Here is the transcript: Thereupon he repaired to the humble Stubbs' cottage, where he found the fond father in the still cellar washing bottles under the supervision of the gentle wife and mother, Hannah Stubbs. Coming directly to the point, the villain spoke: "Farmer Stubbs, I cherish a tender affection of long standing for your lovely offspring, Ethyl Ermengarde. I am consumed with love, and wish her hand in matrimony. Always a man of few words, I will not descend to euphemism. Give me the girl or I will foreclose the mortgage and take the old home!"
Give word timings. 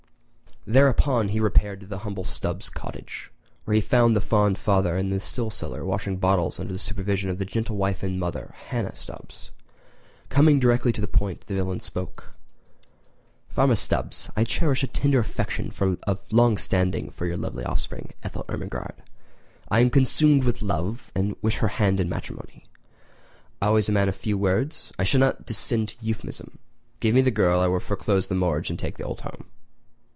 Thereupon 0.67 1.29
he 1.29 1.39
repaired 1.39 1.79
to 1.79 1.87
the 1.87 1.97
humble 1.97 2.23
Stubbs' 2.23 2.69
cottage, 2.69 3.31
where 3.65 3.73
he 3.73 3.81
found 3.81 4.15
the 4.15 4.21
fond 4.21 4.59
father 4.59 4.95
in 4.95 5.09
the 5.09 5.19
still 5.19 5.49
cellar 5.49 5.83
washing 5.83 6.17
bottles 6.17 6.59
under 6.59 6.71
the 6.71 6.77
supervision 6.77 7.31
of 7.31 7.39
the 7.39 7.45
gentle 7.45 7.77
wife 7.77 8.03
and 8.03 8.19
mother, 8.19 8.53
Hannah 8.67 8.95
Stubbs. 8.95 9.49
Coming 10.29 10.59
directly 10.59 10.93
to 10.93 11.01
the 11.01 11.07
point, 11.07 11.47
the 11.47 11.55
villain 11.55 11.79
spoke: 11.79 12.35
"Farmer 13.49 13.73
Stubbs, 13.73 14.29
I 14.35 14.43
cherish 14.43 14.83
a 14.83 14.87
tender 14.87 15.17
affection 15.17 15.73
of 16.03 16.31
long 16.31 16.59
standing 16.59 17.09
for 17.09 17.25
your 17.25 17.37
lovely 17.37 17.63
offspring, 17.63 18.13
Ethyl 18.21 18.45
Ermengarde. 18.47 19.01
I 19.69 19.79
am 19.79 19.89
consumed 19.89 20.43
with 20.43 20.61
love, 20.61 21.11
and 21.15 21.35
wish 21.41 21.57
her 21.57 21.69
hand 21.69 21.99
in 21.99 22.07
matrimony. 22.07 22.65
Always 23.63 23.89
a 23.89 23.93
man 23.93 24.07
of 24.09 24.15
few 24.15 24.37
words, 24.37 24.91
I 24.99 25.07
will 25.11 25.21
not 25.21 25.47
descend 25.47 25.89
to 25.89 26.05
euphemism. 26.05 26.59
Give 26.99 27.15
me 27.15 27.21
the 27.21 27.31
girl 27.31 27.61
or 27.61 27.63
I 27.63 27.67
will 27.67 27.79
foreclose 27.79 28.27
the 28.27 28.35
mortgage 28.35 28.69
and 28.69 28.77
take 28.77 28.97
the 28.99 29.05
old 29.05 29.21
home!" 29.21 29.45